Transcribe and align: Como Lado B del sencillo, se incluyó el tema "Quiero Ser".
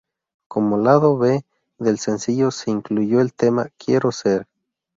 Como 0.49 0.77
Lado 0.79 1.19
B 1.19 1.45
del 1.77 1.99
sencillo, 1.99 2.49
se 2.49 2.71
incluyó 2.71 3.21
el 3.21 3.33
tema 3.35 3.69
"Quiero 3.77 4.11
Ser". 4.11 4.47